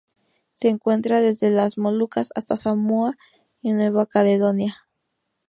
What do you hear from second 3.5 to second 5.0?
y Nueva Caledonia.